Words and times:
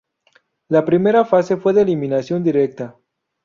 La 0.67 0.83
primera 0.83 1.25
fase 1.25 1.57
fue 1.57 1.73
de 1.73 1.83
eliminación 1.83 2.41
directa. 2.43 2.97